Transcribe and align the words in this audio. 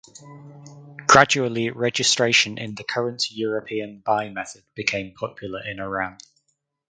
Gradually 1.05 1.69
registration 1.69 2.57
in 2.57 2.73
the 2.73 2.83
current 2.83 3.29
European 3.29 3.99
bye 3.99 4.29
method 4.29 4.63
became 4.73 5.13
popular 5.13 5.61
in 5.63 5.79
Iran. 5.79 6.17